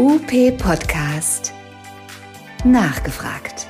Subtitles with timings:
[0.00, 1.52] UP Podcast.
[2.64, 3.66] Nachgefragt.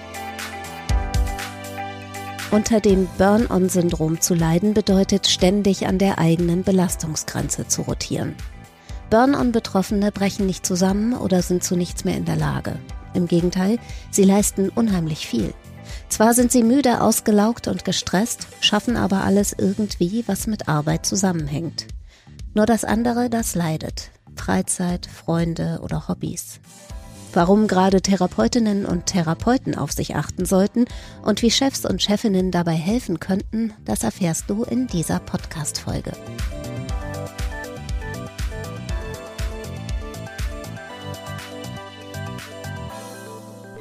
[2.53, 8.37] Unter dem Burn-on-Syndrom zu leiden bedeutet ständig an der eigenen Belastungsgrenze zu rotieren.
[9.11, 12.79] Burn-on-Betroffene brechen nicht zusammen oder sind zu nichts mehr in der Lage.
[13.13, 13.81] Im Gegenteil,
[14.13, 15.53] sie leisten unheimlich viel.
[16.09, 21.89] Zwar sind sie müde, ausgelaugt und gestresst, schaffen aber alles irgendwie, was mit Arbeit zusammenhängt.
[22.55, 24.13] Nur das andere, das leidet.
[24.41, 26.61] Freizeit, Freunde oder Hobbys.
[27.35, 30.87] Warum gerade Therapeutinnen und Therapeuten auf sich achten sollten
[31.23, 36.13] und wie Chefs und Chefinnen dabei helfen könnten, das erfährst du in dieser Podcast-Folge.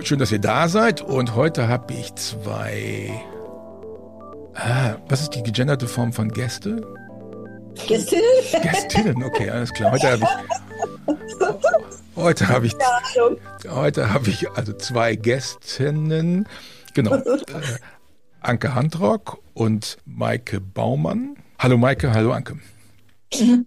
[0.01, 3.11] Schön, dass ihr da seid und heute habe ich zwei.
[4.55, 6.98] Ah, was ist die gegenderte Form von Gäste?
[7.87, 8.23] Gästinnen?
[8.61, 9.91] Gästinnen, okay, alles klar.
[9.91, 10.29] Heute habe ich.
[12.15, 12.75] Heute habe ich.
[13.69, 16.47] Heute habe ich also zwei Gästinnen.
[16.93, 17.15] Genau.
[17.15, 17.39] Äh,
[18.41, 21.35] Anke Handrock und Maike Baumann.
[21.57, 22.59] Hallo Maike, hallo Anke.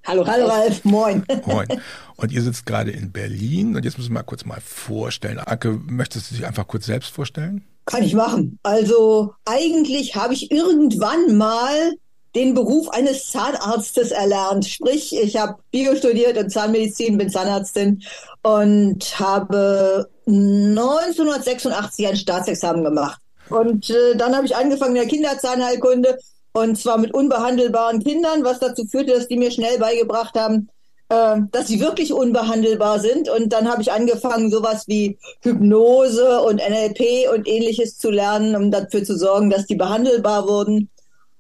[0.06, 1.24] Hallo, hallo Ralf, moin.
[1.46, 1.68] Moin.
[2.16, 5.38] Und ihr sitzt gerade in Berlin und jetzt müssen wir mal kurz mal vorstellen.
[5.38, 7.64] Anke, möchtest du dich einfach kurz selbst vorstellen?
[7.86, 8.58] Kann ich machen.
[8.62, 11.92] Also eigentlich habe ich irgendwann mal
[12.34, 14.66] den Beruf eines Zahnarztes erlernt.
[14.66, 18.02] Sprich, ich habe Bio studiert und Zahnmedizin, bin Zahnärztin
[18.42, 23.20] und habe 1986 ein Staatsexamen gemacht.
[23.50, 26.18] Und äh, dann habe ich angefangen in der Kinderzahnheilkunde
[26.52, 30.68] und zwar mit unbehandelbaren Kindern, was dazu führte, dass die mir schnell beigebracht haben,
[31.08, 33.28] äh, dass sie wirklich unbehandelbar sind.
[33.28, 38.70] Und dann habe ich angefangen, sowas wie Hypnose und NLP und ähnliches zu lernen, um
[38.70, 40.90] dafür zu sorgen, dass die behandelbar wurden.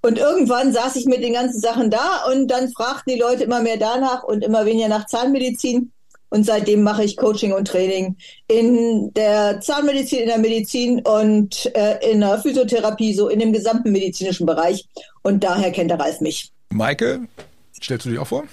[0.02, 3.62] Und irgendwann saß ich mit den ganzen Sachen da und dann fragten die Leute immer
[3.62, 5.92] mehr danach und immer weniger nach Zahnmedizin.
[6.28, 8.16] Und seitdem mache ich Coaching und Training
[8.48, 13.92] in der Zahnmedizin, in der Medizin und äh, in der Physiotherapie, so in dem gesamten
[13.92, 14.88] medizinischen Bereich.
[15.22, 16.50] Und daher kennt der Ralf mich.
[16.70, 17.28] Maike,
[17.80, 18.44] stellst du dich auch vor?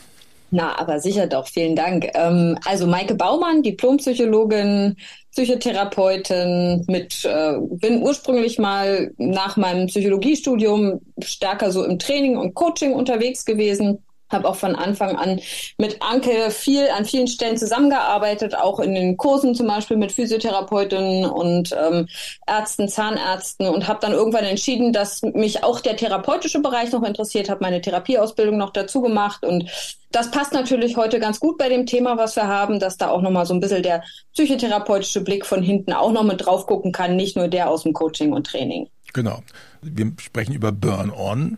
[0.51, 1.47] Na, aber sicher doch.
[1.47, 2.09] Vielen Dank.
[2.15, 4.95] Ähm, also Maike Baumann, Diplompsychologin,
[5.31, 12.93] Psychotherapeutin mit, äh, bin ursprünglich mal nach meinem Psychologiestudium stärker so im Training und Coaching
[12.93, 15.40] unterwegs gewesen habe auch von Anfang an
[15.78, 21.25] mit Anke viel an vielen Stellen zusammengearbeitet, auch in den Kursen zum Beispiel mit Physiotherapeutinnen
[21.25, 22.07] und ähm,
[22.47, 27.50] Ärzten, Zahnärzten und habe dann irgendwann entschieden, dass mich auch der therapeutische Bereich noch interessiert,
[27.50, 29.69] habe meine Therapieausbildung noch dazu gemacht und
[30.12, 33.22] das passt natürlich heute ganz gut bei dem Thema, was wir haben, dass da auch
[33.22, 34.03] nochmal so ein bisschen der
[34.34, 37.94] psychotherapeutische Blick von hinten auch noch mit drauf gucken kann, nicht nur der aus dem
[37.94, 38.88] Coaching und Training.
[39.13, 39.44] Genau.
[39.81, 41.57] Wir sprechen über Burn-on.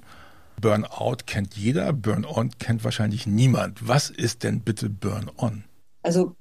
[0.61, 3.87] Burnout kennt jeder, Burn-on kennt wahrscheinlich niemand.
[3.87, 5.63] Was ist denn bitte Burn-on?
[6.03, 6.35] Also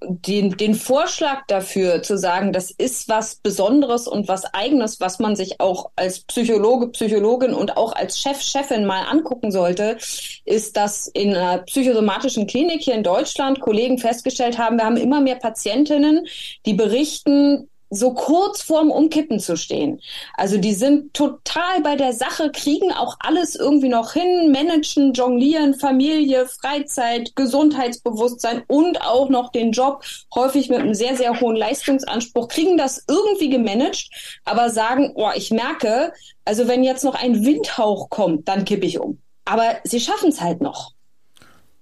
[0.00, 5.36] den, den Vorschlag dafür zu sagen, das ist was Besonderes und was Eigenes, was man
[5.36, 9.98] sich auch als Psychologe, Psychologin und auch als Chef, Chefin mal angucken sollte,
[10.44, 15.20] ist, dass in einer psychosomatischen Klinik hier in Deutschland Kollegen festgestellt haben, wir haben immer
[15.20, 16.26] mehr Patientinnen,
[16.66, 20.00] die berichten, so kurz vorm Umkippen zu stehen.
[20.36, 25.74] Also die sind total bei der Sache, kriegen auch alles irgendwie noch hin, managen, jonglieren,
[25.74, 32.48] Familie, Freizeit, Gesundheitsbewusstsein und auch noch den Job, häufig mit einem sehr, sehr hohen Leistungsanspruch,
[32.48, 34.08] kriegen das irgendwie gemanagt,
[34.44, 36.12] aber sagen, oh, ich merke,
[36.44, 39.18] also wenn jetzt noch ein Windhauch kommt, dann kippe ich um.
[39.44, 40.92] Aber sie schaffen es halt noch.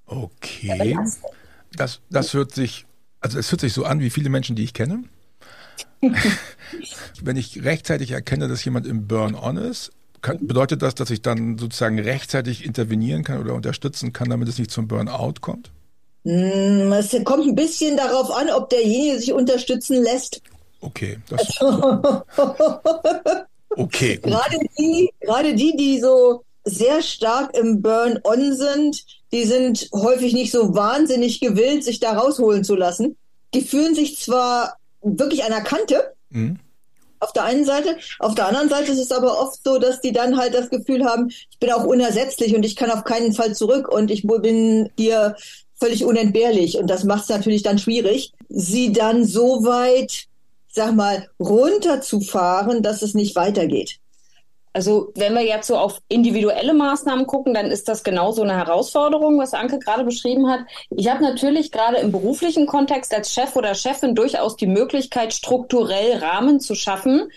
[0.06, 0.96] Okay.
[1.74, 2.84] Das, das hört sich,
[3.20, 5.04] also es hört sich so an wie viele Menschen, die ich kenne.
[7.22, 11.58] Wenn ich rechtzeitig erkenne, dass jemand im Burn-on ist, kann, bedeutet das, dass ich dann
[11.58, 15.70] sozusagen rechtzeitig intervenieren kann oder unterstützen kann, damit es nicht zum Burnout kommt?
[16.24, 20.40] Mm, es kommt ein bisschen darauf an, ob derjenige sich unterstützen lässt.
[20.80, 21.18] Okay.
[21.28, 21.60] Das
[23.70, 24.16] okay.
[24.16, 24.32] Gut.
[24.32, 30.52] Gerade die, gerade die, die so sehr stark im Burn-on sind, die sind häufig nicht
[30.52, 33.16] so wahnsinnig gewillt, sich da rausholen zu lassen.
[33.54, 36.14] Die fühlen sich zwar wirklich an der Kante.
[36.30, 36.58] Mhm.
[37.20, 37.96] Auf der einen Seite.
[38.18, 41.04] Auf der anderen Seite ist es aber oft so, dass die dann halt das Gefühl
[41.04, 44.90] haben, ich bin auch unersetzlich und ich kann auf keinen Fall zurück und ich bin
[44.96, 45.36] hier
[45.78, 46.78] völlig unentbehrlich.
[46.78, 50.24] Und das macht es natürlich dann schwierig, sie dann so weit,
[50.68, 53.98] sag mal, runterzufahren, dass es nicht weitergeht.
[54.72, 59.38] Also wenn wir jetzt so auf individuelle Maßnahmen gucken, dann ist das genauso eine Herausforderung,
[59.38, 60.60] was Anke gerade beschrieben hat.
[60.96, 66.18] Ich habe natürlich gerade im beruflichen Kontext als Chef oder Chefin durchaus die Möglichkeit, strukturell
[66.18, 67.28] Rahmen zu schaffen,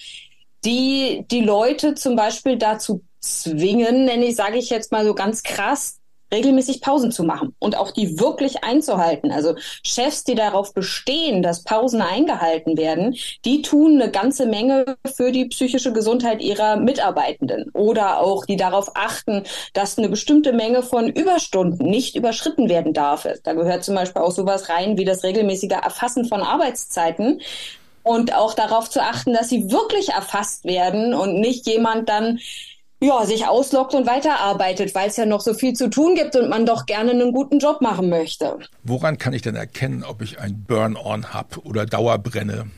[0.64, 5.44] die die Leute zum Beispiel dazu zwingen, nenne ich, sage ich jetzt mal so ganz
[5.44, 6.00] krass,
[6.32, 9.32] regelmäßig Pausen zu machen und auch die wirklich einzuhalten.
[9.32, 15.32] Also Chefs, die darauf bestehen, dass Pausen eingehalten werden, die tun eine ganze Menge für
[15.32, 19.44] die psychische Gesundheit ihrer Mitarbeitenden oder auch die darauf achten,
[19.74, 23.28] dass eine bestimmte Menge von Überstunden nicht überschritten werden darf.
[23.44, 27.42] Da gehört zum Beispiel auch sowas rein wie das regelmäßige Erfassen von Arbeitszeiten
[28.04, 32.40] und auch darauf zu achten, dass sie wirklich erfasst werden und nicht jemand dann
[33.06, 36.50] ja, sich auslockt und weiterarbeitet, weil es ja noch so viel zu tun gibt und
[36.50, 38.58] man doch gerne einen guten Job machen möchte.
[38.84, 42.72] Woran kann ich denn erkennen, ob ich ein Burn-on habe oder Dauerbrenne?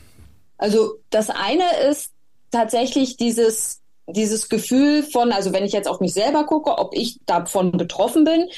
[0.58, 2.12] Also das eine ist
[2.50, 3.80] tatsächlich dieses
[4.10, 8.24] dieses Gefühl von, also wenn ich jetzt auf mich selber gucke, ob ich davon betroffen
[8.24, 8.48] bin,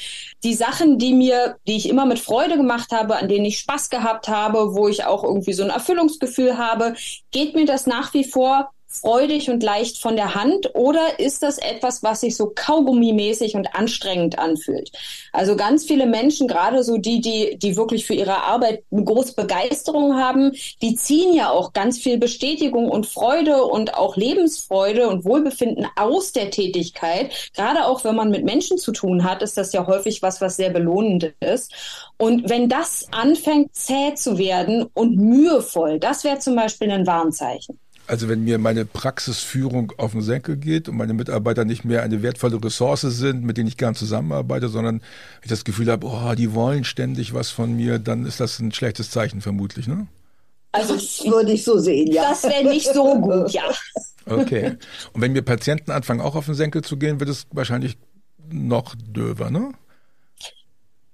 [0.43, 3.89] die Sachen, die mir, die ich immer mit Freude gemacht habe, an denen ich Spaß
[3.89, 6.95] gehabt habe, wo ich auch irgendwie so ein Erfüllungsgefühl habe,
[7.31, 11.57] geht mir das nach wie vor freudig und leicht von der Hand oder ist das
[11.57, 14.91] etwas, was sich so kaugummimäßig und anstrengend anfühlt?
[15.31, 19.35] Also ganz viele Menschen, gerade so die, die, die wirklich für ihre Arbeit eine große
[19.35, 20.51] Begeisterung haben,
[20.81, 26.33] die ziehen ja auch ganz viel Bestätigung und Freude und auch Lebensfreude und Wohlbefinden aus
[26.33, 27.31] der Tätigkeit.
[27.55, 30.57] Gerade auch wenn man mit Menschen zu tun hat, ist das ja häufig was, was
[30.57, 31.73] sehr belohnend ist.
[32.17, 37.79] Und wenn das anfängt zäh zu werden und mühevoll, das wäre zum Beispiel ein Warnzeichen.
[38.07, 42.21] Also wenn mir meine Praxisführung auf den Senkel geht und meine Mitarbeiter nicht mehr eine
[42.21, 45.01] wertvolle Ressource sind, mit denen ich gern zusammenarbeite, sondern
[45.41, 48.71] ich das Gefühl habe, oh, die wollen ständig was von mir, dann ist das ein
[48.71, 50.07] schlechtes Zeichen vermutlich, ne?
[50.73, 52.29] Also das würde ich so sehen, ja.
[52.29, 53.63] Das wäre nicht so gut, ja.
[54.25, 54.77] Okay.
[55.13, 57.97] Und wenn mir Patienten anfangen, auch auf den Senkel zu gehen, wird es wahrscheinlich
[58.49, 59.71] noch döver, ne?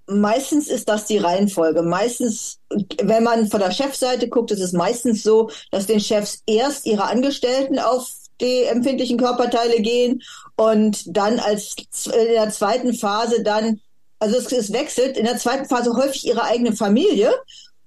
[0.07, 1.83] Meistens ist das die Reihenfolge.
[1.83, 2.59] Meistens,
[3.01, 7.05] wenn man von der Chefseite guckt, ist es meistens so, dass den Chefs erst ihre
[7.05, 8.09] Angestellten auf
[8.39, 10.21] die empfindlichen Körperteile gehen
[10.55, 11.75] und dann als
[12.05, 13.81] in der zweiten Phase dann,
[14.19, 17.31] also es, es wechselt in der zweiten Phase häufig ihre eigene Familie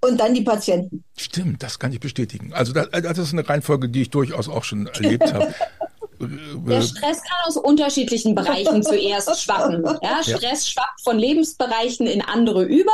[0.00, 1.04] und dann die Patienten.
[1.16, 2.52] Stimmt, das kann ich bestätigen.
[2.52, 5.54] Also das, das ist eine Reihenfolge, die ich durchaus auch schon erlebt habe.
[6.20, 9.84] Der Stress kann aus unterschiedlichen Bereichen zuerst schwappen.
[10.02, 10.72] Ja, Stress ja.
[10.72, 12.92] schwappt von Lebensbereichen in andere über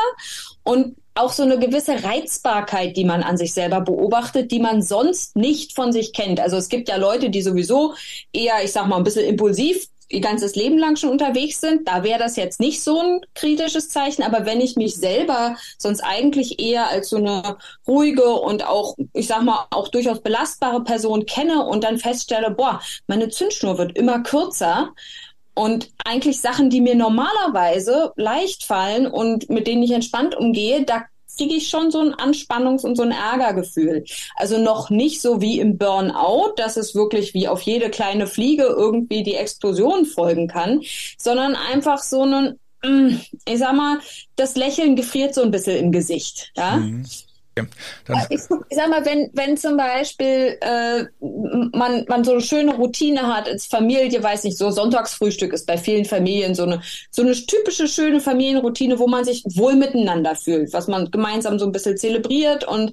[0.63, 5.35] und auch so eine gewisse Reizbarkeit, die man an sich selber beobachtet, die man sonst
[5.35, 6.41] nicht von sich kennt.
[6.41, 7.95] Also es gibt ja Leute, die sowieso
[8.33, 12.05] eher, ich sag mal, ein bisschen impulsiv ihr ganzes Leben lang schon unterwegs sind, da
[12.05, 14.23] wäre das jetzt nicht so ein kritisches Zeichen.
[14.23, 19.27] Aber wenn ich mich selber sonst eigentlich eher als so eine ruhige und auch, ich
[19.27, 24.23] sag mal, auch durchaus belastbare Person kenne und dann feststelle, boah, meine Zündschnur wird immer
[24.23, 24.93] kürzer,
[25.59, 31.07] und eigentlich Sachen, die mir normalerweise leicht fallen und mit denen ich entspannt umgehe, da
[31.37, 34.05] kriege ich schon so ein Anspannungs- und so ein Ärgergefühl.
[34.37, 38.65] Also noch nicht so wie im Burnout, dass es wirklich wie auf jede kleine Fliege
[38.65, 40.83] irgendwie die Explosion folgen kann,
[41.19, 43.17] sondern einfach so ein, mm,
[43.47, 43.99] ich sag mal,
[44.37, 46.53] das Lächeln gefriert so ein bisschen im Gesicht.
[46.57, 46.77] Ja?
[46.77, 47.07] Mhm.
[47.57, 51.05] Ja, ich, ich, sag mal, wenn, wenn zum Beispiel äh,
[51.73, 55.79] man, man so eine schöne Routine hat als Familie, weiß nicht, so Sonntagsfrühstück ist bei
[55.79, 60.73] vielen Familien so eine, so eine typische schöne Familienroutine, wo man sich wohl miteinander fühlt,
[60.75, 62.65] was man gemeinsam so ein bisschen zelebriert.
[62.65, 62.93] Und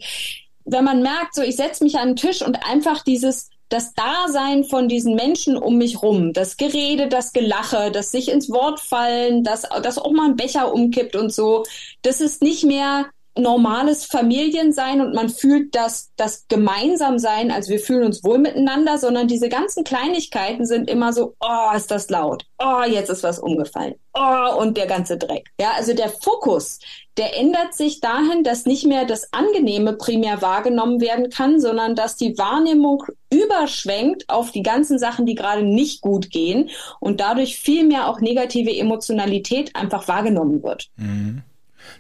[0.64, 4.64] wenn man merkt, so ich setze mich an den Tisch und einfach dieses das Dasein
[4.64, 9.44] von diesen Menschen um mich rum, das Gerede, das Gelache, das sich ins Wort fallen,
[9.44, 11.64] das, das auch mal ein Becher umkippt und so,
[12.04, 18.06] das ist nicht mehr normales Familiensein und man fühlt das, das Gemeinsamsein, also wir fühlen
[18.06, 22.84] uns wohl miteinander, sondern diese ganzen Kleinigkeiten sind immer so, oh, ist das laut, oh,
[22.88, 25.50] jetzt ist was umgefallen, oh, und der ganze Dreck.
[25.60, 26.80] Ja, also der Fokus,
[27.18, 32.16] der ändert sich dahin, dass nicht mehr das Angenehme primär wahrgenommen werden kann, sondern dass
[32.16, 36.70] die Wahrnehmung überschwenkt auf die ganzen Sachen, die gerade nicht gut gehen
[37.00, 40.90] und dadurch viel mehr auch negative Emotionalität einfach wahrgenommen wird.
[40.98, 41.44] Mhm.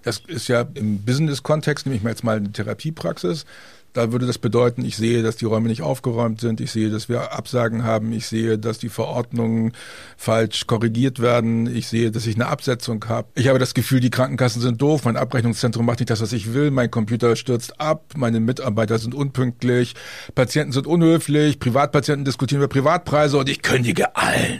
[0.03, 3.45] Das ist ja im Business-Kontext, nehme ich mal jetzt mal eine Therapiepraxis.
[3.93, 7.09] Da würde das bedeuten, ich sehe, dass die Räume nicht aufgeräumt sind, ich sehe, dass
[7.09, 9.73] wir Absagen haben, ich sehe, dass die Verordnungen
[10.17, 13.27] falsch korrigiert werden, ich sehe, dass ich eine Absetzung habe.
[13.35, 16.55] Ich habe das Gefühl, die Krankenkassen sind doof, mein Abrechnungszentrum macht nicht das, was ich
[16.55, 19.93] will, mein Computer stürzt ab, meine Mitarbeiter sind unpünktlich,
[20.33, 24.59] Patienten sind unhöflich, Privatpatienten diskutieren über Privatpreise und ich kündige allen.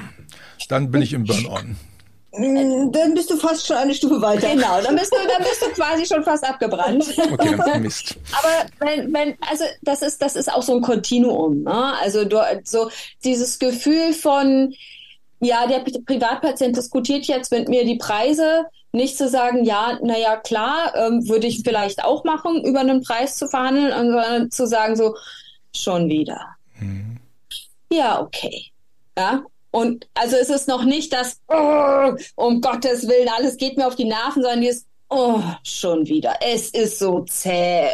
[0.69, 1.75] Dann bin ich im Burn-on.
[2.35, 4.49] Mm, dann bist du fast schon eine Stufe weiter.
[4.49, 7.05] Genau, dann bist du, dann bist du quasi schon fast abgebrannt.
[7.17, 8.15] Okay, Mist.
[8.31, 11.63] Aber wenn, wenn, also das ist, das ist auch so ein Kontinuum.
[11.63, 11.93] Ne?
[12.01, 12.89] Also du, so
[13.23, 14.73] dieses Gefühl von,
[15.41, 20.93] ja, der Privatpatient diskutiert jetzt mit mir die Preise, nicht zu sagen, ja, naja, klar,
[20.95, 25.15] ähm, würde ich vielleicht auch machen, über einen Preis zu verhandeln, sondern zu sagen so,
[25.75, 26.55] schon wieder.
[26.79, 27.17] Mhm.
[27.91, 28.67] Ja, okay.
[29.17, 33.87] Ja, Und also es ist noch nicht das, oh, um Gottes Willen, alles geht mir
[33.87, 36.35] auf die Nerven, sondern dieses, oh, schon wieder.
[36.41, 37.87] Es ist so zäh.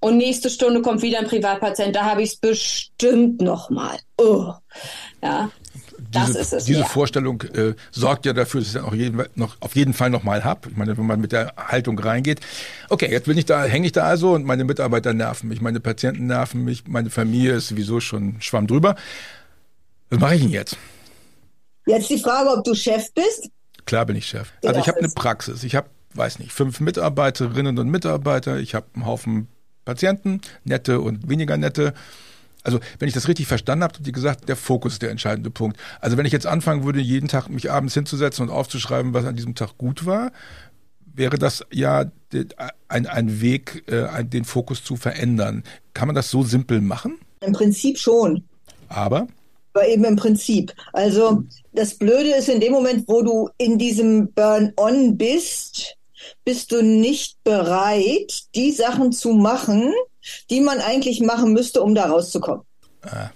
[0.00, 4.00] Und nächste Stunde kommt wieder ein Privatpatient, da habe ich es bestimmt nochmal.
[4.18, 4.54] Oh.
[5.22, 5.52] Ja.
[6.10, 6.86] Das diese, es, diese ja.
[6.86, 10.42] Vorstellung äh, sorgt ja dafür, dass ich es auch jeden, noch, auf jeden Fall nochmal
[10.42, 10.70] habe.
[10.70, 12.40] Ich meine, wenn man mit der Haltung reingeht,
[12.88, 15.78] okay, jetzt bin ich da, hänge ich da also und meine Mitarbeiter nerven mich, meine
[15.78, 18.96] Patienten nerven mich, meine Familie ist sowieso schon schwamm drüber.
[20.08, 20.76] Was mache ich denn jetzt?
[21.90, 23.50] Jetzt die Frage, ob du Chef bist?
[23.84, 24.52] Klar bin ich Chef.
[24.64, 25.64] Also ich habe eine Praxis.
[25.64, 28.58] Ich habe, weiß nicht, fünf Mitarbeiterinnen und Mitarbeiter.
[28.58, 29.48] Ich habe einen Haufen
[29.84, 31.92] Patienten, nette und weniger nette.
[32.62, 35.50] Also wenn ich das richtig verstanden habe, hat die gesagt, der Fokus ist der entscheidende
[35.50, 35.78] Punkt.
[36.00, 39.34] Also wenn ich jetzt anfangen würde, jeden Tag mich abends hinzusetzen und aufzuschreiben, was an
[39.34, 40.30] diesem Tag gut war,
[41.12, 42.04] wäre das ja
[42.88, 45.64] ein, ein Weg, äh, den Fokus zu verändern.
[45.94, 47.18] Kann man das so simpel machen?
[47.40, 48.44] Im Prinzip schon.
[48.88, 49.26] Aber?
[49.72, 50.72] Aber eben im Prinzip.
[50.92, 55.96] Also das Blöde ist, in dem Moment, wo du in diesem Burn-on bist,
[56.44, 59.92] bist du nicht bereit, die Sachen zu machen,
[60.50, 62.64] die man eigentlich machen müsste, um da rauszukommen.
[63.02, 63.30] Ah.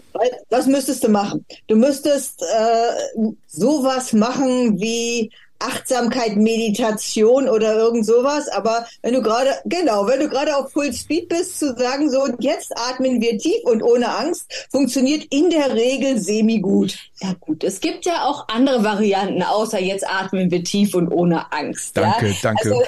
[0.50, 1.44] Was müsstest du machen?
[1.68, 5.30] Du müsstest äh, sowas machen wie
[5.64, 8.48] Achtsamkeit, Meditation oder irgend sowas.
[8.48, 12.22] Aber wenn du gerade, genau, wenn du gerade auf Full Speed bist, zu sagen, so,
[12.22, 16.96] und jetzt atmen wir tief und ohne Angst, funktioniert in der Regel semi-gut.
[17.20, 17.64] Ja, gut.
[17.64, 21.96] Es gibt ja auch andere Varianten, außer jetzt atmen wir tief und ohne Angst.
[21.96, 22.34] Danke, ja?
[22.42, 22.68] danke.
[22.68, 22.82] Also,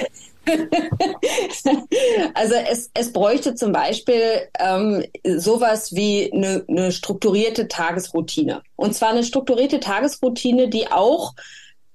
[2.34, 8.62] also es, es bräuchte zum Beispiel ähm, sowas wie eine, eine strukturierte Tagesroutine.
[8.76, 11.34] Und zwar eine strukturierte Tagesroutine, die auch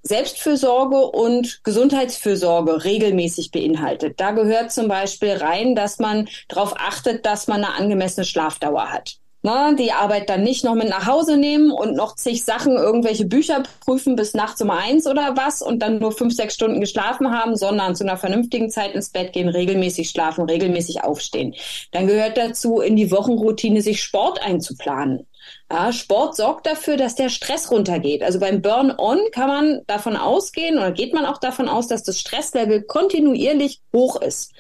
[0.04, 4.20] Selbstfürsorge und Gesundheitsfürsorge regelmäßig beinhaltet.
[4.20, 9.18] Da gehört zum Beispiel rein, dass man darauf achtet, dass man eine angemessene Schlafdauer hat.
[9.44, 13.26] Na, die Arbeit dann nicht noch mit nach Hause nehmen und noch zig Sachen, irgendwelche
[13.26, 17.32] Bücher prüfen bis nachts um eins oder was und dann nur fünf, sechs Stunden geschlafen
[17.32, 21.56] haben, sondern zu einer vernünftigen Zeit ins Bett gehen, regelmäßig schlafen, regelmäßig aufstehen.
[21.92, 25.26] Dann gehört dazu, in die Wochenroutine sich Sport einzuplanen.
[25.72, 28.24] Ja, Sport sorgt dafür, dass der Stress runtergeht.
[28.24, 32.20] Also beim Burn-on kann man davon ausgehen oder geht man auch davon aus, dass das
[32.20, 34.52] Stresslevel kontinuierlich hoch ist.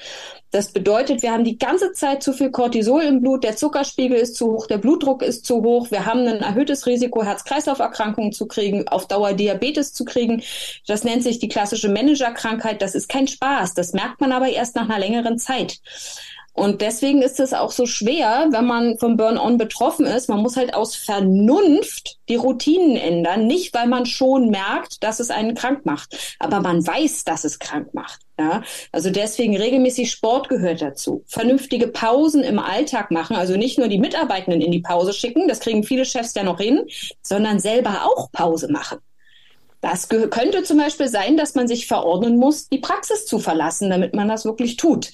[0.52, 4.36] Das bedeutet, wir haben die ganze Zeit zu viel Cortisol im Blut, der Zuckerspiegel ist
[4.36, 8.86] zu hoch, der Blutdruck ist zu hoch, wir haben ein erhöhtes Risiko, Herz-Kreislauf-Erkrankungen zu kriegen,
[8.90, 10.44] auf Dauer Diabetes zu kriegen.
[10.88, 12.82] Das nennt sich die klassische Managerkrankheit.
[12.82, 13.76] Das ist kein Spaß.
[13.76, 15.80] Das merkt man aber erst nach einer längeren Zeit.
[16.54, 20.28] Und deswegen ist es auch so schwer, wenn man vom Burn-on betroffen ist.
[20.28, 25.30] Man muss halt aus Vernunft die Routinen ändern, nicht weil man schon merkt, dass es
[25.30, 28.20] einen krank macht, aber man weiß, dass es krank macht.
[28.38, 31.24] Ja, also deswegen regelmäßig Sport gehört dazu.
[31.28, 35.60] Vernünftige Pausen im Alltag machen, also nicht nur die Mitarbeitenden in die Pause schicken, das
[35.60, 36.82] kriegen viele Chefs ja noch hin,
[37.22, 38.98] sondern selber auch Pause machen.
[39.82, 44.14] Das könnte zum Beispiel sein, dass man sich verordnen muss, die Praxis zu verlassen, damit
[44.14, 45.12] man das wirklich tut.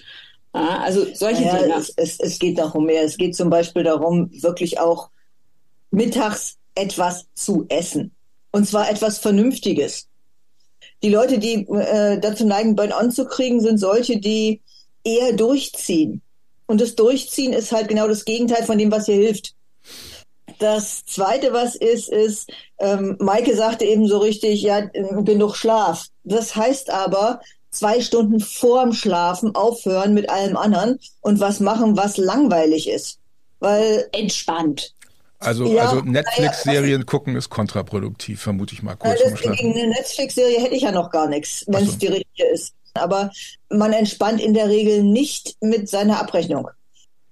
[0.57, 1.75] Ja, also solche ja, Dinge.
[1.75, 3.03] Es, es, es geht darum mehr.
[3.03, 5.09] Es geht zum Beispiel darum, wirklich auch
[5.91, 8.11] mittags etwas zu essen.
[8.51, 10.07] Und zwar etwas Vernünftiges.
[11.03, 14.61] Die Leute, die äh, dazu neigen, Burn-on zu kriegen, sind solche, die
[15.03, 16.21] eher durchziehen.
[16.65, 19.53] Und das Durchziehen ist halt genau das Gegenteil von dem, was hier hilft.
[20.59, 22.49] Das Zweite, was ist, ist,
[22.79, 26.07] ähm, Maike sagte eben so richtig, ja, genug Schlaf.
[26.23, 27.41] Das heißt aber,
[27.77, 33.19] zwei Stunden vorm Schlafen aufhören mit allem anderen und was machen, was langweilig ist.
[33.59, 34.93] Weil entspannt.
[35.39, 39.53] Also, ja, also Netflix-Serien gucken ist kontraproduktiv, vermute ich mal kurz Schlafen.
[39.53, 41.97] Gegen eine Netflix-Serie hätte ich ja noch gar nichts, wenn es so.
[41.97, 42.73] die richtige ist.
[42.95, 43.31] Aber
[43.69, 46.67] man entspannt in der Regel nicht mit seiner Abrechnung.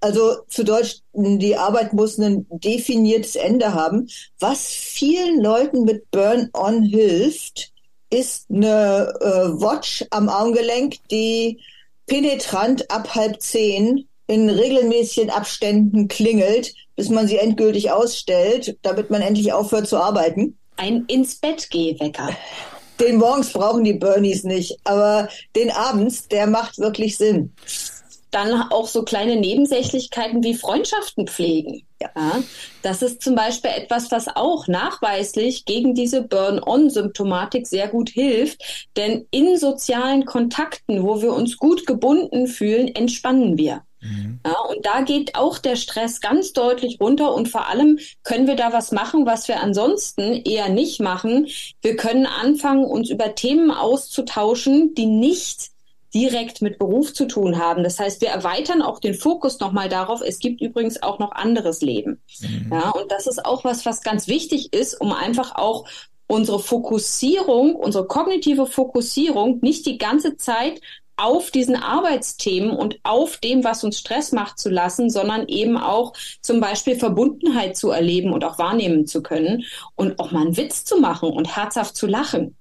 [0.00, 4.08] Also zu Deutsch, die Arbeit muss ein definiertes Ende haben.
[4.38, 7.72] Was vielen Leuten mit Burn-on hilft,
[8.10, 11.60] ist eine äh, Watch am Armgelenk, die
[12.06, 19.22] penetrant ab halb zehn in regelmäßigen Abständen klingelt, bis man sie endgültig ausstellt, damit man
[19.22, 20.56] endlich aufhört zu arbeiten.
[20.76, 22.30] Ein ins Bett Wecker.
[23.00, 27.52] Den morgens brauchen die Bernies nicht, aber den abends, der macht wirklich Sinn
[28.36, 31.86] dann auch so kleine Nebensächlichkeiten wie Freundschaften pflegen.
[32.00, 32.42] Ja,
[32.82, 38.88] das ist zum Beispiel etwas, was auch nachweislich gegen diese Burn-on-Symptomatik sehr gut hilft.
[38.96, 43.82] Denn in sozialen Kontakten, wo wir uns gut gebunden fühlen, entspannen wir.
[44.02, 44.40] Mhm.
[44.44, 48.56] Ja, und da geht auch der Stress ganz deutlich runter und vor allem können wir
[48.56, 51.48] da was machen, was wir ansonsten eher nicht machen.
[51.80, 55.70] Wir können anfangen, uns über Themen auszutauschen, die nicht
[56.14, 57.84] direkt mit Beruf zu tun haben.
[57.84, 60.20] Das heißt, wir erweitern auch den Fokus nochmal darauf.
[60.20, 62.22] Es gibt übrigens auch noch anderes Leben.
[62.40, 62.70] Mhm.
[62.72, 65.86] Ja, und das ist auch was, was ganz wichtig ist, um einfach auch
[66.26, 70.80] unsere Fokussierung, unsere kognitive Fokussierung nicht die ganze Zeit
[71.16, 76.12] auf diesen Arbeitsthemen und auf dem, was uns Stress macht, zu lassen, sondern eben auch
[76.42, 80.84] zum Beispiel Verbundenheit zu erleben und auch wahrnehmen zu können und auch mal einen Witz
[80.84, 82.56] zu machen und herzhaft zu lachen.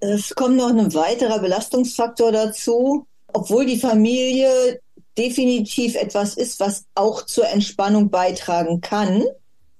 [0.00, 3.06] Es kommt noch ein weiterer Belastungsfaktor dazu.
[3.32, 4.80] Obwohl die Familie
[5.18, 9.24] definitiv etwas ist, was auch zur Entspannung beitragen kann,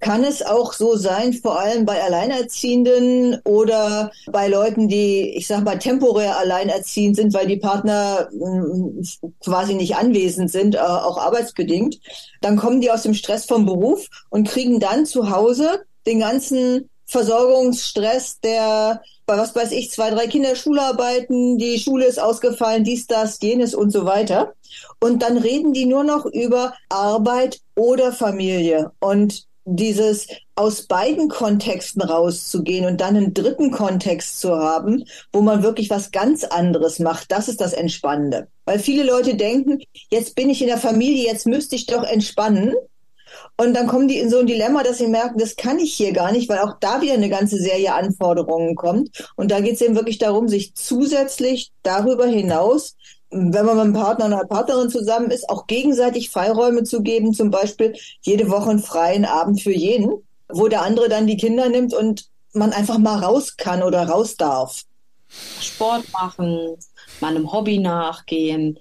[0.00, 5.64] kann es auch so sein, vor allem bei Alleinerziehenden oder bei Leuten, die, ich sag
[5.64, 9.02] mal, temporär alleinerziehend sind, weil die Partner hm,
[9.40, 11.98] quasi nicht anwesend sind, äh, auch arbeitsbedingt.
[12.40, 16.88] Dann kommen die aus dem Stress vom Beruf und kriegen dann zu Hause den ganzen
[17.08, 19.02] Versorgungsstress, der
[19.36, 23.90] was weiß ich, zwei, drei Kinder Schularbeiten, die Schule ist ausgefallen, dies, das, jenes und
[23.90, 24.54] so weiter.
[25.00, 28.92] Und dann reden die nur noch über Arbeit oder Familie.
[29.00, 35.62] Und dieses aus beiden Kontexten rauszugehen und dann einen dritten Kontext zu haben, wo man
[35.62, 38.48] wirklich was ganz anderes macht, das ist das Entspannende.
[38.64, 42.74] Weil viele Leute denken, jetzt bin ich in der Familie, jetzt müsste ich doch entspannen.
[43.56, 46.12] Und dann kommen die in so ein Dilemma, dass sie merken, das kann ich hier
[46.12, 49.30] gar nicht, weil auch da wieder eine ganze Serie Anforderungen kommt.
[49.36, 52.94] Und da geht es eben wirklich darum, sich zusätzlich darüber hinaus
[53.30, 57.34] wenn man mit einem Partner oder einer Partnerin zusammen ist, auch gegenseitig Freiräume zu geben,
[57.34, 60.10] zum Beispiel jede Woche einen freien Abend für jeden,
[60.48, 64.36] wo der andere dann die Kinder nimmt und man einfach mal raus kann oder raus
[64.36, 64.82] darf.
[65.60, 66.76] Sport machen,
[67.20, 68.78] mal einem Hobby nachgehen,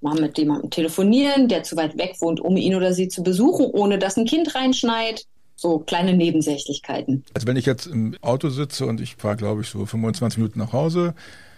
[0.00, 3.66] mal mit jemandem telefonieren, der zu weit weg wohnt, um ihn oder sie zu besuchen,
[3.66, 5.24] ohne dass ein Kind reinschneit.
[5.58, 7.24] So kleine Nebensächlichkeiten.
[7.32, 10.58] Also wenn ich jetzt im Auto sitze und ich fahre, glaube ich, so 25 Minuten
[10.58, 11.14] nach Hause,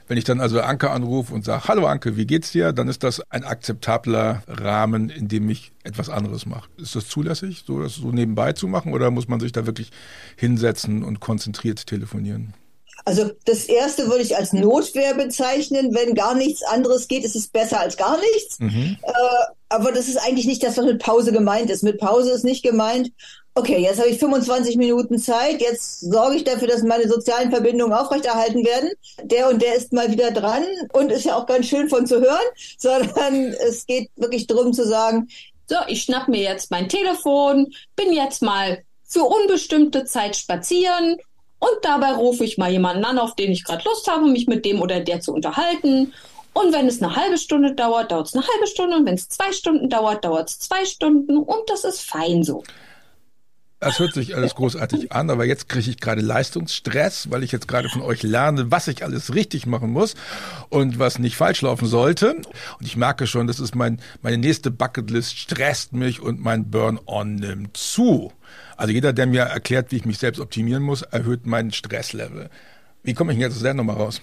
[0.09, 2.73] wenn ich dann also Anke anrufe und sage, hallo Anke, wie geht's dir?
[2.73, 6.71] Dann ist das ein akzeptabler Rahmen, in dem ich etwas anderes mache.
[6.78, 9.90] Ist das zulässig, so das so nebenbei zu machen oder muss man sich da wirklich
[10.37, 12.54] hinsetzen und konzentriert telefonieren?
[13.09, 15.95] Also das erste würde ich als Notwehr bezeichnen.
[15.95, 18.59] Wenn gar nichts anderes geht, ist es besser als gar nichts.
[18.59, 18.99] Mhm.
[19.03, 19.12] Äh,
[19.71, 21.82] aber das ist eigentlich nicht das, was mit Pause gemeint ist.
[21.82, 23.11] Mit Pause ist nicht gemeint,
[23.54, 27.95] okay, jetzt habe ich 25 Minuten Zeit, jetzt sorge ich dafür, dass meine sozialen Verbindungen
[27.95, 28.91] aufrechterhalten werden.
[29.23, 32.21] Der und der ist mal wieder dran und ist ja auch ganz schön von zu
[32.21, 35.28] hören, sondern es geht wirklich darum zu sagen,
[35.67, 41.17] so, ich schnapp mir jetzt mein Telefon, bin jetzt mal für unbestimmte Zeit spazieren
[41.58, 44.64] und dabei rufe ich mal jemanden an, auf den ich gerade Lust habe, mich mit
[44.64, 46.12] dem oder der zu unterhalten.
[46.54, 48.97] Und wenn es eine halbe Stunde dauert, dauert es eine halbe Stunde.
[48.97, 51.36] Und wenn es zwei Stunden dauert, dauert es zwei Stunden.
[51.36, 52.62] Und das ist fein so.
[53.80, 57.69] Das hört sich alles großartig an, aber jetzt kriege ich gerade Leistungsstress, weil ich jetzt
[57.69, 60.17] gerade von euch lerne, was ich alles richtig machen muss
[60.69, 62.34] und was nicht falsch laufen sollte.
[62.34, 67.36] Und ich merke schon, das ist mein, meine nächste Bucketlist, stresst mich und mein Burn-on
[67.36, 68.32] nimmt zu.
[68.76, 72.50] Also jeder, der mir erklärt, wie ich mich selbst optimieren muss, erhöht meinen Stresslevel.
[73.04, 74.21] Wie komme ich denn jetzt aus der Nummer raus?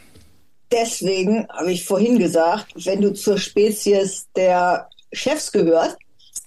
[0.70, 5.96] Deswegen habe ich vorhin gesagt, wenn du zur Spezies der Chefs gehört,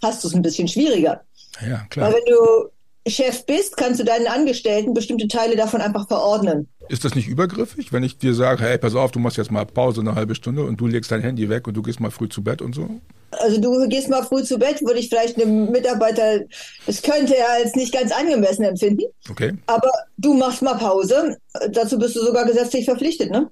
[0.02, 1.22] hast du es ein bisschen schwieriger.
[1.66, 2.08] Ja, klar.
[2.08, 2.70] Weil wenn du
[3.08, 6.68] Chef bist, kannst du deinen Angestellten bestimmte Teile davon einfach verordnen.
[6.88, 9.66] Ist das nicht übergriffig, wenn ich dir sage, hey, pass auf, du machst jetzt mal
[9.66, 12.28] Pause eine halbe Stunde und du legst dein Handy weg und du gehst mal früh
[12.28, 12.88] zu Bett und so?
[13.30, 16.40] Also du gehst mal früh zu Bett, würde ich vielleicht einem Mitarbeiter,
[16.86, 19.04] das könnte er als nicht ganz angemessen empfinden.
[19.30, 19.52] Okay.
[19.66, 21.36] Aber du machst mal Pause.
[21.70, 23.50] Dazu bist du sogar gesetzlich verpflichtet, ne?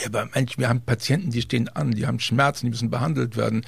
[0.00, 3.36] Ja, aber Mensch, wir haben Patienten, die stehen an, die haben Schmerzen, die müssen behandelt
[3.36, 3.64] werden.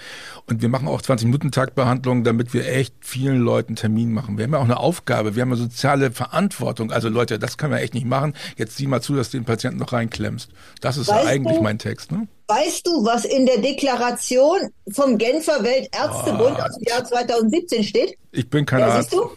[0.47, 4.39] Und wir machen auch 20-Minuten-Tag-Behandlungen, damit wir echt vielen Leuten Termin machen.
[4.39, 6.93] Wir haben ja auch eine Aufgabe, wir haben eine soziale Verantwortung.
[6.93, 8.35] Also Leute, das können wir echt nicht machen.
[8.57, 10.51] Jetzt sieh mal zu, dass du den Patienten noch reinklemmst.
[10.81, 12.29] Das ist weißt eigentlich du, mein Text, ne?
[12.49, 14.59] Weißt du, was in der Deklaration
[14.91, 18.19] vom Genfer Weltärztebund oh, aus dem Jahr 2017 steht?
[18.33, 19.11] Ich bin kein ja, Arzt.
[19.11, 19.31] Siehst du?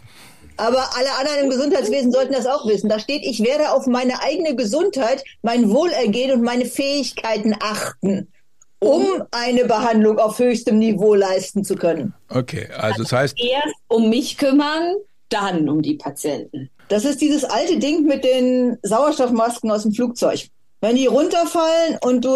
[0.56, 2.88] Aber alle anderen im Gesundheitswesen sollten das auch wissen.
[2.88, 8.32] Da steht, ich werde auf meine eigene Gesundheit, mein Wohlergehen und meine Fähigkeiten achten,
[8.78, 12.14] um eine Behandlung auf höchstem Niveau leisten zu können.
[12.28, 13.40] Okay, also das heißt.
[13.40, 14.94] Erst um mich kümmern,
[15.28, 16.70] dann um die Patienten.
[16.88, 20.48] Das ist dieses alte Ding mit den Sauerstoffmasken aus dem Flugzeug.
[20.80, 22.30] Wenn die runterfallen und du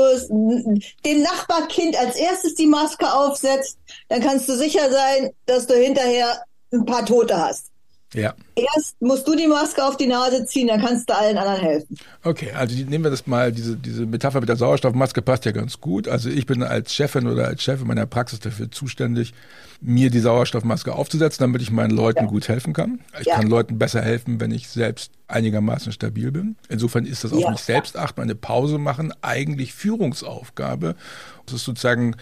[1.04, 3.78] dem Nachbarkind als erstes die Maske aufsetzt,
[4.08, 7.67] dann kannst du sicher sein, dass du hinterher ein paar Tote hast.
[8.14, 8.34] Ja.
[8.54, 11.96] Erst musst du die Maske auf die Nase ziehen, dann kannst du allen anderen helfen.
[12.22, 15.80] Okay, also nehmen wir das mal, diese, diese Metapher mit der Sauerstoffmaske passt ja ganz
[15.80, 16.08] gut.
[16.08, 19.34] Also ich bin als Chefin oder als Chef in meiner Praxis dafür zuständig,
[19.80, 22.30] mir die Sauerstoffmaske aufzusetzen, damit ich meinen Leuten ja.
[22.30, 23.00] gut helfen kann.
[23.20, 23.36] Ich ja.
[23.36, 26.56] kann Leuten besser helfen, wenn ich selbst einigermaßen stabil bin.
[26.70, 27.50] Insofern ist das auf ja.
[27.50, 30.96] mich selbst achten, eine Pause machen, eigentlich Führungsaufgabe.
[31.44, 32.16] Das ist sozusagen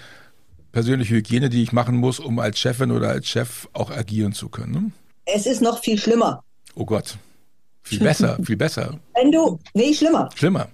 [0.73, 4.49] persönliche Hygiene, die ich machen muss, um als Chefin oder als Chef auch agieren zu
[4.49, 4.73] können.
[4.73, 4.91] Ne?
[5.27, 6.43] Es ist noch viel schlimmer.
[6.75, 7.19] Oh Gott.
[7.83, 8.99] Viel besser, viel besser.
[9.15, 10.29] Wenn du, nee, schlimmer.
[10.35, 10.69] Schlimmer.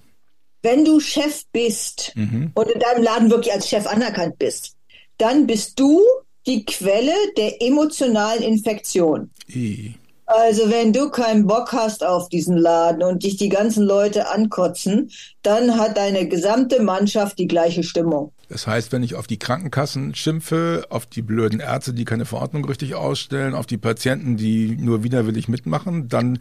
[0.62, 2.52] Wenn du Chef bist mhm.
[2.54, 4.76] und in deinem Laden wirklich als Chef anerkannt bist,
[5.18, 6.00] dann bist du
[6.46, 9.30] die Quelle der emotionalen Infektion.
[9.48, 9.94] I.
[10.34, 15.10] Also wenn du keinen Bock hast auf diesen Laden und dich die ganzen Leute ankotzen,
[15.42, 18.32] dann hat deine gesamte Mannschaft die gleiche Stimmung.
[18.48, 22.64] Das heißt, wenn ich auf die Krankenkassen schimpfe, auf die blöden Ärzte, die keine Verordnung
[22.64, 26.38] richtig ausstellen, auf die Patienten, die nur widerwillig mitmachen, dann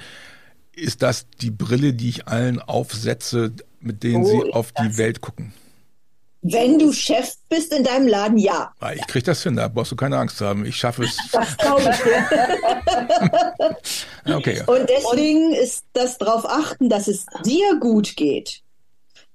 [0.74, 5.22] ist das die Brille, die ich allen aufsetze, mit denen oh, sie auf die Welt
[5.22, 5.54] gucken.
[6.44, 8.74] Wenn du Chef bist in deinem Laden, ja.
[8.80, 10.66] Ah, ich krieg das hin, da brauchst du keine Angst haben.
[10.66, 11.18] Ich schaffe es.
[11.32, 11.94] Das glaube
[14.26, 14.34] ich.
[14.34, 14.64] okay.
[14.66, 18.64] Und deswegen ist das darauf achten, dass es dir gut geht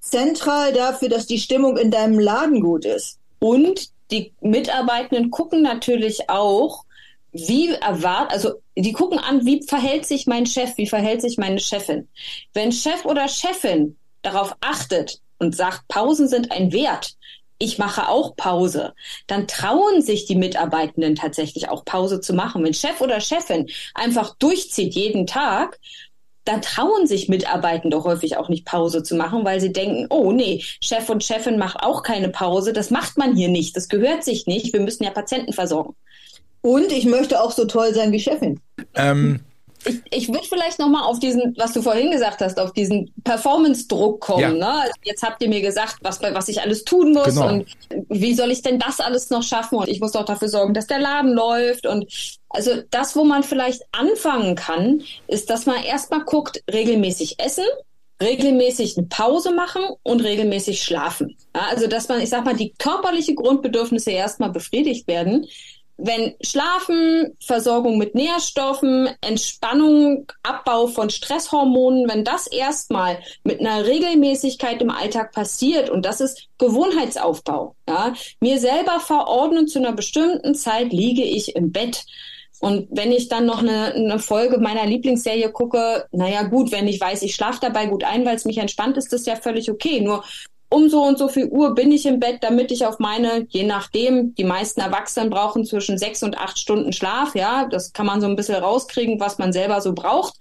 [0.06, 3.18] zentral dafür, dass die Stimmung in deinem Laden gut ist.
[3.38, 6.84] Und die Mitarbeitenden gucken natürlich auch,
[7.32, 11.60] wie erwartet, also die gucken an, wie verhält sich mein Chef, wie verhält sich meine
[11.60, 12.08] Chefin.
[12.54, 17.14] Wenn Chef oder Chefin darauf achtet und sagt, Pausen sind ein Wert,
[17.58, 18.94] ich mache auch Pause,
[19.26, 22.62] dann trauen sich die Mitarbeitenden tatsächlich auch Pause zu machen.
[22.62, 25.78] Wenn Chef oder Chefin einfach durchzieht jeden Tag,
[26.44, 30.62] da trauen sich Mitarbeitende häufig auch nicht Pause zu machen, weil sie denken, oh nee,
[30.80, 34.46] Chef und Chefin macht auch keine Pause, das macht man hier nicht, das gehört sich
[34.46, 35.96] nicht, wir müssen ja Patienten versorgen.
[36.60, 38.60] Und ich möchte auch so toll sein wie Chefin.
[38.94, 39.40] Ähm,
[39.84, 44.20] ich, ich würde vielleicht nochmal auf diesen, was du vorhin gesagt hast, auf diesen Performance-Druck
[44.20, 44.40] kommen.
[44.40, 44.52] Ja.
[44.52, 44.68] Ne?
[44.68, 47.48] Also jetzt habt ihr mir gesagt, was, was ich alles tun muss genau.
[47.48, 47.66] und
[48.08, 49.78] wie soll ich denn das alles noch schaffen?
[49.78, 51.86] Und ich muss doch dafür sorgen, dass der Laden läuft.
[51.86, 52.06] Und
[52.48, 57.64] also das, wo man vielleicht anfangen kann, ist, dass man erstmal guckt, regelmäßig essen,
[58.22, 61.36] regelmäßig eine Pause machen und regelmäßig schlafen.
[61.54, 65.46] Ja, also dass man, ich sag mal, die körperliche Grundbedürfnisse erstmal befriedigt werden
[65.98, 74.82] wenn Schlafen, Versorgung mit Nährstoffen, Entspannung, Abbau von Stresshormonen, wenn das erstmal mit einer Regelmäßigkeit
[74.82, 80.92] im Alltag passiert und das ist Gewohnheitsaufbau, ja, mir selber verordnen zu einer bestimmten Zeit
[80.92, 82.04] liege ich im Bett.
[82.58, 86.98] Und wenn ich dann noch eine, eine Folge meiner Lieblingsserie gucke, naja gut, wenn ich
[86.98, 90.00] weiß, ich schlafe dabei gut ein, weil es mich entspannt, ist das ja völlig okay.
[90.00, 90.24] Nur
[90.68, 93.64] um so und so viel Uhr bin ich im Bett, damit ich auf meine, je
[93.64, 98.20] nachdem, die meisten Erwachsenen brauchen zwischen sechs und acht Stunden Schlaf, ja, das kann man
[98.20, 100.34] so ein bisschen rauskriegen, was man selber so braucht,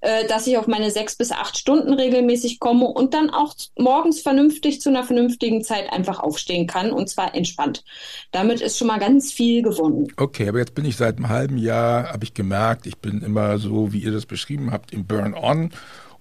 [0.00, 4.20] äh, dass ich auf meine sechs bis acht Stunden regelmäßig komme und dann auch morgens
[4.20, 7.84] vernünftig zu einer vernünftigen Zeit einfach aufstehen kann und zwar entspannt.
[8.30, 10.08] Damit ist schon mal ganz viel gewonnen.
[10.16, 13.58] Okay, aber jetzt bin ich seit einem halben Jahr, habe ich gemerkt, ich bin immer
[13.58, 15.70] so, wie ihr das beschrieben habt, im Burn-on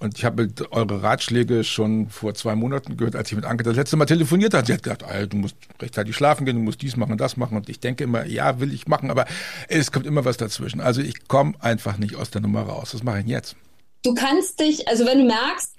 [0.02, 3.76] und ich habe eure Ratschläge schon vor zwei Monaten gehört, als ich mit Anke das
[3.76, 4.66] letzte Mal telefoniert habe.
[4.66, 7.56] Sie hat gesagt, du musst rechtzeitig schlafen gehen, du musst dies machen, das machen.
[7.56, 9.26] Und ich denke immer, ja, will ich machen, aber
[9.68, 10.82] es kommt immer was dazwischen.
[10.82, 12.96] Also ich komme einfach nicht aus der Nummer raus.
[12.96, 13.56] Was mache ich denn jetzt?
[14.04, 15.76] Du kannst dich, also wenn du merkst,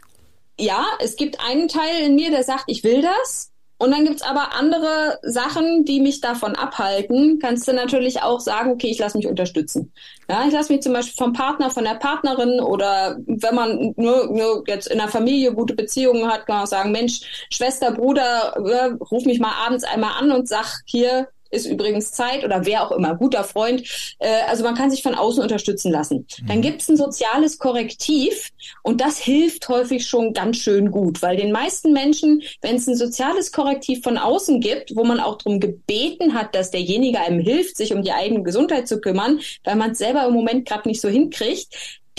[0.58, 3.51] ja, es gibt einen Teil in mir, der sagt, ich will das.
[3.82, 7.40] Und dann gibt's aber andere Sachen, die mich davon abhalten.
[7.40, 9.92] Kannst du natürlich auch sagen, okay, ich lasse mich unterstützen.
[10.28, 14.28] Ja, ich lasse mich zum Beispiel vom Partner, von der Partnerin oder wenn man nur,
[14.28, 18.54] nur jetzt in der Familie gute Beziehungen hat, kann man auch sagen, Mensch, Schwester, Bruder,
[18.56, 22.84] äh, ruf mich mal abends einmal an und sag, hier, ist übrigens Zeit oder wer
[22.84, 23.82] auch immer, guter Freund.
[24.18, 26.26] Äh, also man kann sich von außen unterstützen lassen.
[26.46, 26.62] Dann mhm.
[26.62, 28.50] gibt es ein soziales Korrektiv
[28.82, 32.96] und das hilft häufig schon ganz schön gut, weil den meisten Menschen, wenn es ein
[32.96, 37.76] soziales Korrektiv von außen gibt, wo man auch darum gebeten hat, dass derjenige einem hilft,
[37.76, 41.00] sich um die eigene Gesundheit zu kümmern, weil man es selber im Moment gerade nicht
[41.00, 41.68] so hinkriegt,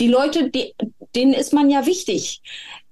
[0.00, 0.74] die Leute, die,
[1.14, 2.40] denen ist man ja wichtig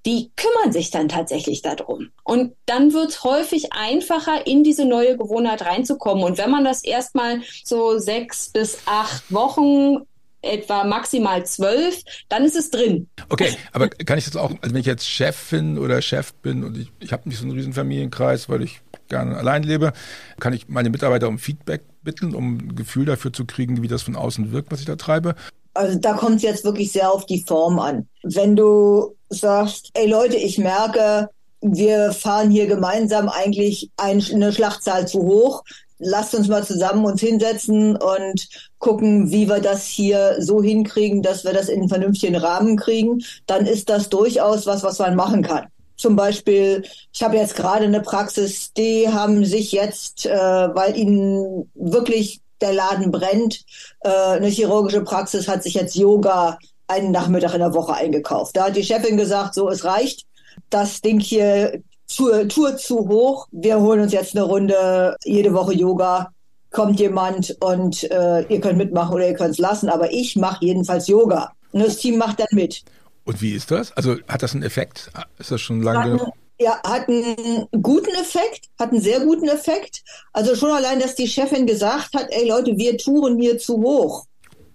[0.05, 2.11] die kümmern sich dann tatsächlich darum.
[2.25, 6.25] Und dann wird es häufig einfacher, in diese neue Gewohnheit reinzukommen.
[6.25, 9.99] Und wenn man das erstmal so sechs bis acht Wochen
[10.43, 13.09] etwa maximal zwölf, dann ist es drin.
[13.29, 16.77] Okay, aber kann ich das auch, also wenn ich jetzt Chefin oder Chef bin und
[16.77, 19.93] ich, ich habe nicht so einen riesen Familienkreis, weil ich gerne allein lebe,
[20.41, 24.03] kann ich meine Mitarbeiter um Feedback bitten, um ein Gefühl dafür zu kriegen, wie das
[24.03, 25.37] von außen wirkt, was ich da treibe?
[25.75, 28.07] Also da kommt es jetzt wirklich sehr auf die Form an.
[28.23, 31.29] Wenn du sagst, ey Leute, ich merke,
[31.61, 35.62] wir fahren hier gemeinsam eigentlich eine Schlachtzahl zu hoch,
[35.99, 41.45] lasst uns mal zusammen uns hinsetzen und gucken, wie wir das hier so hinkriegen, dass
[41.45, 45.42] wir das in einen vernünftigen Rahmen kriegen, dann ist das durchaus was, was man machen
[45.42, 45.68] kann.
[45.97, 51.71] Zum Beispiel, ich habe jetzt gerade eine Praxis, die haben sich jetzt, äh, weil ihnen
[51.75, 53.64] wirklich der Laden brennt,
[54.01, 56.59] äh, eine chirurgische Praxis hat sich jetzt Yoga
[56.92, 58.57] einen Nachmittag in der Woche eingekauft.
[58.57, 60.26] Da hat die Chefin gesagt, so, es reicht.
[60.70, 61.83] Das Ding hier,
[62.14, 63.48] Tour, Tour zu hoch.
[63.50, 66.33] Wir holen uns jetzt eine Runde, jede Woche Yoga.
[66.70, 69.88] Kommt jemand und äh, ihr könnt mitmachen oder ihr könnt es lassen.
[69.88, 71.52] Aber ich mache jedenfalls Yoga.
[71.72, 72.83] Und das Team macht dann mit.
[73.24, 73.92] Und wie ist das?
[73.92, 75.11] Also hat das einen Effekt?
[75.38, 76.33] Ist das schon lange?
[76.59, 80.02] Ja, hat einen guten Effekt, hat einen sehr guten Effekt.
[80.33, 84.26] Also schon allein, dass die Chefin gesagt hat, ey Leute, wir touren hier zu hoch,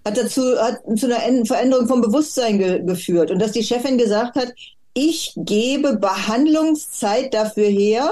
[0.08, 3.30] hat dazu hat zu einer Veränderung vom Bewusstsein ge geführt.
[3.30, 4.52] Und dass die Chefin gesagt hat,
[4.94, 8.10] ich gebe Behandlungszeit dafür her,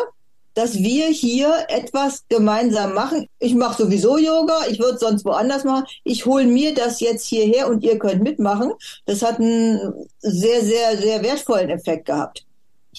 [0.54, 3.28] dass wir hier etwas gemeinsam machen.
[3.38, 5.84] Ich mache sowieso Yoga, ich würde sonst woanders machen.
[6.02, 8.72] Ich hole mir das jetzt hierher und ihr könnt mitmachen.
[9.04, 12.45] Das hat einen sehr, sehr, sehr wertvollen Effekt gehabt.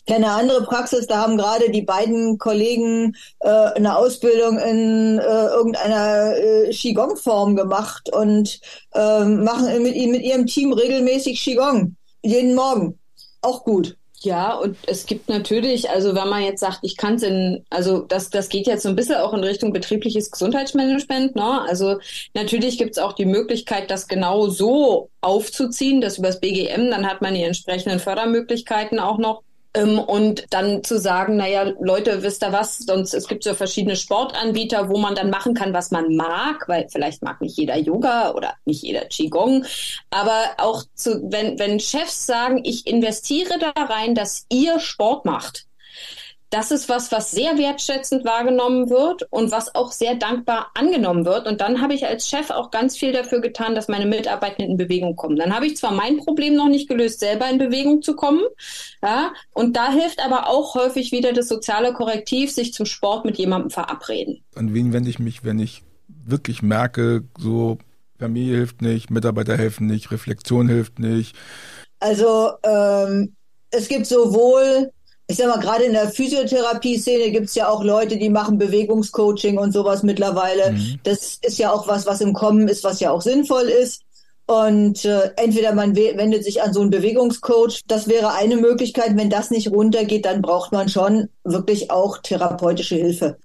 [0.07, 6.35] Kenne andere Praxis, da haben gerade die beiden Kollegen äh, eine Ausbildung in äh, irgendeiner
[6.37, 8.59] äh, Qigong-Form gemacht und
[8.93, 11.97] äh, machen mit, mit ihrem Team regelmäßig Qigong.
[12.23, 12.97] Jeden Morgen.
[13.41, 13.97] Auch gut.
[14.21, 17.99] Ja, und es gibt natürlich, also wenn man jetzt sagt, ich kann es in, also
[17.99, 21.61] das, das geht jetzt so ein bisschen auch in Richtung betriebliches Gesundheitsmanagement, ne?
[21.67, 21.99] Also
[22.33, 27.21] natürlich gibt es auch die Möglichkeit, das genau so aufzuziehen, das übers BGM, dann hat
[27.21, 29.43] man die entsprechenden Fördermöglichkeiten auch noch.
[29.73, 33.95] Ähm, und dann zu sagen, naja, Leute, wisst ihr was, sonst es gibt so verschiedene
[33.95, 38.31] Sportanbieter, wo man dann machen kann, was man mag, weil vielleicht mag nicht jeder Yoga
[38.31, 39.65] oder nicht jeder Qigong,
[40.09, 45.66] aber auch zu, wenn, wenn Chefs sagen, ich investiere da rein, dass ihr Sport macht,
[46.49, 51.45] das ist was, was sehr wertschätzend wahrgenommen wird und was auch sehr dankbar angenommen wird.
[51.45, 54.77] Und dann habe ich als Chef auch ganz viel dafür getan, dass meine Mitarbeitenden in
[54.77, 55.35] Bewegung kommen.
[55.35, 58.41] Dann habe ich zwar mein Problem noch nicht gelöst, selber in Bewegung zu kommen,
[59.03, 63.37] ja, und da hilft aber auch häufig wieder das soziale Korrektiv, sich zum Sport mit
[63.37, 64.43] jemandem verabreden.
[64.55, 67.77] An wen wende ich mich, wenn ich wirklich merke, so
[68.17, 71.35] Familie hilft nicht, Mitarbeiter helfen nicht, Reflexion hilft nicht?
[71.99, 73.35] Also ähm,
[73.69, 74.91] es gibt sowohl
[75.29, 79.57] ich sag mal, gerade in der Physiotherapie-Szene gibt es ja auch Leute, die machen Bewegungscoaching
[79.57, 80.71] und sowas mittlerweile.
[80.71, 80.99] Mhm.
[81.03, 84.03] Das ist ja auch was, was im Kommen ist, was ja auch sinnvoll ist.
[84.45, 89.17] Und äh, entweder man wendet sich an so einen Bewegungscoach, das wäre eine Möglichkeit.
[89.17, 93.37] Wenn das nicht runtergeht, dann braucht man schon wirklich auch therapeutische Hilfe.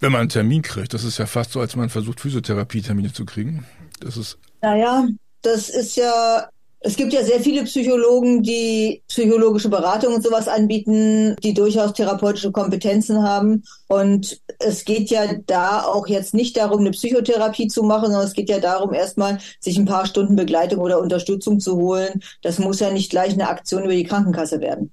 [0.00, 3.26] Wenn man einen Termin kriegt, das ist ja fast so, als man versucht, Physiotherapie-Termine zu
[3.26, 3.66] kriegen.
[4.00, 4.38] Das ist.
[4.62, 5.06] Naja,
[5.42, 6.48] das ist ja
[6.86, 12.52] es gibt ja sehr viele Psychologen, die psychologische Beratung und sowas anbieten, die durchaus therapeutische
[12.52, 13.64] Kompetenzen haben.
[13.88, 18.34] Und es geht ja da auch jetzt nicht darum, eine Psychotherapie zu machen, sondern es
[18.34, 22.22] geht ja darum, erstmal sich ein paar Stunden Begleitung oder Unterstützung zu holen.
[22.42, 24.90] Das muss ja nicht gleich eine Aktion über die Krankenkasse werden.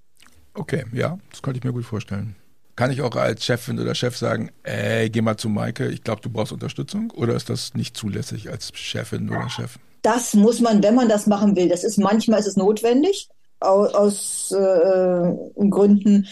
[0.53, 2.37] Okay, ja, das kann ich mir gut vorstellen.
[2.77, 6.21] Kann ich auch als Chefin oder Chef sagen, ey, geh mal zu Maike, ich glaube,
[6.21, 7.11] du brauchst Unterstützung?
[7.11, 9.77] Oder ist das nicht zulässig als Chefin oder Chef?
[10.01, 11.69] Das muss man, wenn man das machen will.
[11.69, 16.27] Das ist manchmal ist es notwendig aus, aus äh, Gründen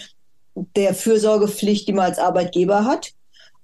[0.76, 3.12] der Fürsorgepflicht, die man als Arbeitgeber hat.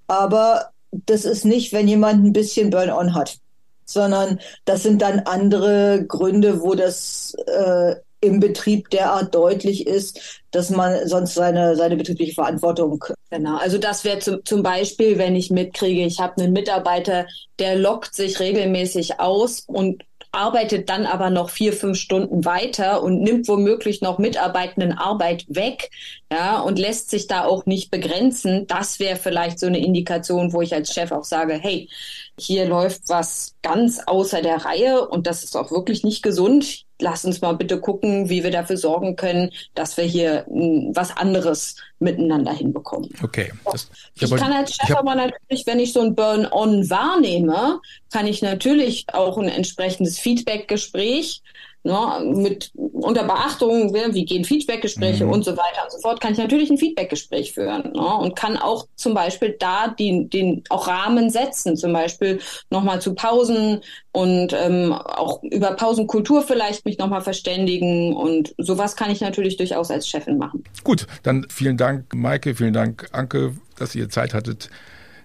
[0.07, 3.37] Aber das ist nicht, wenn jemand ein bisschen Burn-on hat,
[3.85, 10.69] sondern das sind dann andere Gründe, wo das äh, im Betrieb derart deutlich ist, dass
[10.69, 13.03] man sonst seine, seine betriebliche Verantwortung.
[13.29, 17.27] Genau, also das wäre zum, zum Beispiel, wenn ich mitkriege, ich habe einen Mitarbeiter,
[17.59, 20.03] der lockt sich regelmäßig aus und
[20.35, 25.89] arbeitet dann aber noch vier, fünf Stunden weiter und nimmt womöglich noch Mitarbeitenden Arbeit weg,
[26.31, 28.67] ja, und lässt sich da auch nicht begrenzen.
[28.67, 31.89] Das wäre vielleicht so eine Indikation, wo ich als Chef auch sage, hey,
[32.38, 37.25] hier läuft was ganz außer der Reihe und das ist auch wirklich nicht gesund lass
[37.25, 41.15] uns mal bitte gucken, wie wir dafür sorgen können, dass wir hier m, hm, was
[41.15, 43.10] anderes miteinander hinbekommen.
[43.23, 43.51] Okay.
[43.65, 47.79] Das, ich, ich kann als Chef aber natürlich, wenn ich so ein Burn-on wahrnehme,
[48.12, 51.41] kann ich natürlich auch ein entsprechendes Feedback-Gespräch
[51.85, 55.31] Ne, mit unter Beachtung, wie gehen Feedbackgespräche mhm.
[55.31, 58.57] und so weiter und so fort, kann ich natürlich ein Feedbackgespräch führen ne, und kann
[58.57, 62.39] auch zum Beispiel da den, den auch Rahmen setzen, zum Beispiel
[62.71, 63.81] nochmal zu Pausen
[64.13, 69.91] und ähm, auch über Pausenkultur vielleicht mich nochmal verständigen und sowas kann ich natürlich durchaus
[69.91, 70.63] als Chefin machen.
[70.83, 74.71] Gut, dann vielen Dank, Maike, vielen Dank, Anke, dass ihr Zeit hattet,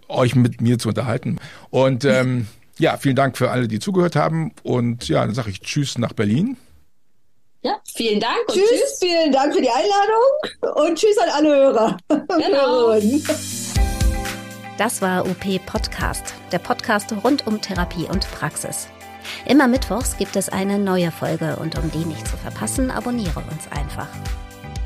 [0.08, 1.38] euch mit mir zu unterhalten
[1.70, 2.48] und ähm,
[2.80, 4.52] ja, vielen Dank für alle, die zugehört haben.
[4.62, 6.56] Und ja, dann sage ich Tschüss nach Berlin.
[7.62, 8.38] Ja, vielen Dank.
[8.48, 11.96] tschüss, tschüss, vielen Dank für die Einladung und Tschüss an alle Hörer.
[12.08, 12.98] Genau.
[14.78, 18.88] Das war UP Podcast, der Podcast rund um Therapie und Praxis.
[19.44, 23.70] Immer mittwochs gibt es eine neue Folge und um die nicht zu verpassen, abonniere uns
[23.70, 24.08] einfach.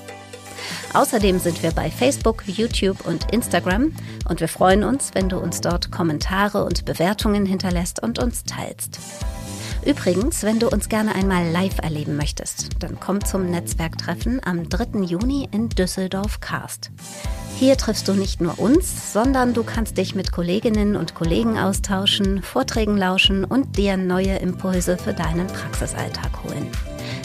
[0.94, 3.94] Außerdem sind wir bei Facebook, YouTube und Instagram
[4.28, 9.00] und wir freuen uns, wenn du uns dort Kommentare und Bewertungen hinterlässt und uns teilst.
[9.86, 15.02] Übrigens, wenn du uns gerne einmal live erleben möchtest, dann komm zum Netzwerktreffen am 3.
[15.02, 16.90] Juni in Düsseldorf Karst.
[17.58, 22.42] Hier triffst du nicht nur uns, sondern du kannst dich mit Kolleginnen und Kollegen austauschen,
[22.42, 26.68] Vorträgen lauschen und dir neue Impulse für deinen Praxisalltag holen,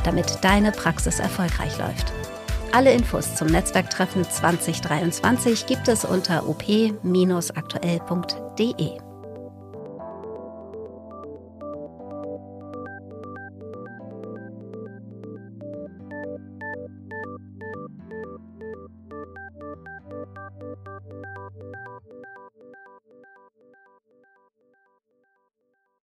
[0.05, 2.13] damit deine Praxis erfolgreich läuft.
[2.73, 9.10] Alle Infos zum Netzwerktreffen 2023 gibt es unter op-aktuell.de.